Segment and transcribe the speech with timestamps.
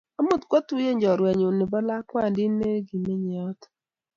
[0.19, 3.73] Amut kwatuye chorwennyu nepo lakwandit nekimenyei yotok